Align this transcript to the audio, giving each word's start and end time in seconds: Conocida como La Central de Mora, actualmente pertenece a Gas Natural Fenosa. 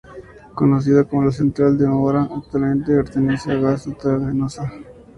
Conocida 0.55 1.03
como 1.03 1.25
La 1.25 1.31
Central 1.31 1.77
de 1.77 1.85
Mora, 1.85 2.23
actualmente 2.35 2.91
pertenece 2.95 3.51
a 3.51 3.59
Gas 3.59 3.85
Natural 3.85 4.29
Fenosa. 4.31 4.73